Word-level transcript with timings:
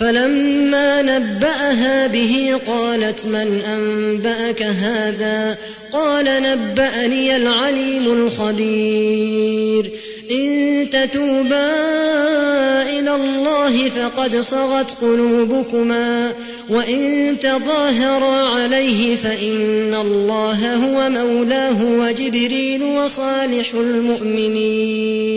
فلما 0.00 1.02
نبأها 1.02 2.06
به 2.06 2.60
قالت 2.66 3.26
من 3.26 3.60
أنبأك 3.74 4.62
هذا؟ 4.62 5.58
قال 5.92 6.24
نبأني 6.24 7.36
العليم 7.36 8.12
الخبير. 8.12 9.90
إن 10.30 10.86
تتوبا 10.90 11.72
إلى 12.98 13.14
الله 13.14 13.88
فقد 13.88 14.40
صغت 14.40 14.90
قلوبكما 15.00 16.32
وإن 16.70 17.36
تظاهرا 17.42 18.48
عليه 18.48 19.16
فإن 19.16 19.94
الله 19.94 20.74
هو 20.74 21.10
مولاه 21.10 21.84
وجبريل 21.84 22.82
وصالح 22.82 23.74
المؤمنين. 23.74 25.36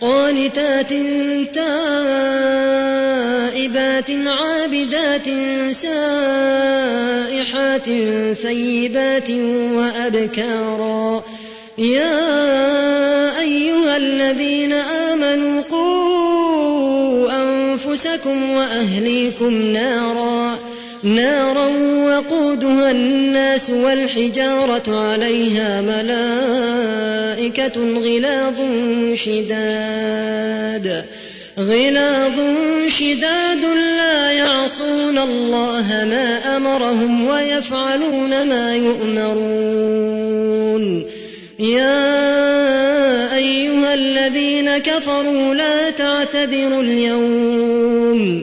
قانتات 0.00 0.92
تائبات 1.54 1.70
عابدات 4.10 5.28
سائحات 5.72 7.88
سيبات 8.32 9.30
وأبكارا. 9.74 11.24
يا 11.78 12.20
أيها 13.40 13.96
الذين 13.96 14.72
آمنوا 14.72 15.62
قوا 15.70 17.30
أنفسكم 17.42 18.50
وأهليكم 18.50 19.62
نارا. 19.62 20.58
نارا 21.02 21.66
وقودها 22.04 22.90
الناس 22.90 23.70
والحجارة 23.70 25.10
عليها 25.10 25.80
ملائكة 25.82 27.72
غلاظ 28.00 28.54
شداد. 29.14 31.04
غلاظ 31.58 32.32
شداد 32.88 33.64
لا 33.98 34.32
يعصون 34.32 35.18
الله 35.18 35.86
ما 35.88 36.56
أمرهم 36.56 37.26
ويفعلون 37.28 38.48
ما 38.48 38.76
يؤمرون. 38.76 40.20
يا 41.58 42.20
أيها 43.36 43.94
الذين 43.94 44.78
كفروا 44.78 45.54
لا 45.54 45.90
تعتذروا 45.90 46.82
اليوم. 46.82 48.42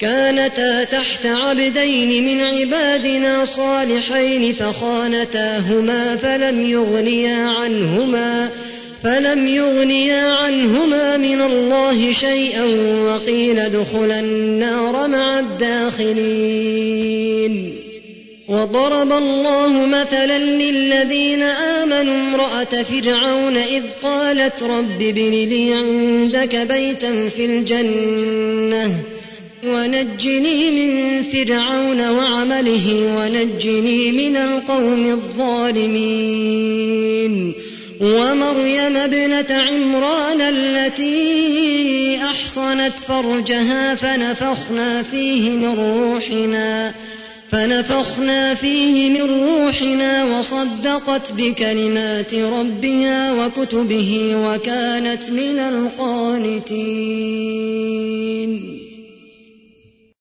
كانتا 0.00 0.84
تحت 0.84 1.26
عبدين 1.26 2.24
من 2.24 2.40
عبادنا 2.40 3.44
صالحين 3.44 4.54
فخانتاهما 4.54 6.16
فلم 6.16 6.62
يغنيا 6.62 7.48
عنهما 7.48 8.50
فلم 9.04 9.46
يغنيا 9.46 10.32
عنهما 10.32 11.16
من 11.16 11.40
الله 11.40 12.12
شيئا 12.12 12.64
وقيل 13.04 13.58
ادخلا 13.58 14.20
النار 14.20 15.08
مع 15.08 15.38
الداخلين. 15.38 16.80
وضرب 18.48 19.12
الله 19.12 19.86
مثلا 19.86 20.38
للذين 20.38 21.42
آمنوا 21.42 22.14
امرأة 22.14 22.82
فرعون 22.82 23.56
إذ 23.56 23.82
قالت 24.02 24.62
رب 24.62 25.02
ابن 25.02 25.30
لي 25.30 25.74
عندك 25.74 26.56
بيتا 26.56 27.28
في 27.28 27.44
الجنة. 27.44 29.19
ونجني 29.64 30.70
من 30.70 31.22
فرعون 31.22 32.08
وعمله 32.08 33.16
ونجني 33.16 34.12
من 34.12 34.36
القوم 34.36 35.10
الظالمين. 35.10 36.30
ومريم 38.00 38.96
ابنة 38.96 39.46
عمران 39.50 40.40
التي 40.40 42.18
أحصنت 42.22 42.98
فرجها 42.98 43.94
فنفخنا 43.94 45.02
فيه 45.02 45.50
من 45.50 45.74
روحنا 45.78 46.94
فنفخنا 47.50 48.54
فيه 48.54 49.10
من 49.10 49.20
روحنا 49.20 50.24
وصدقت 50.24 51.32
بكلمات 51.32 52.34
ربها 52.34 53.32
وكتبه 53.32 54.36
وكانت 54.36 55.30
من 55.30 55.58
القانتين. 55.58 56.80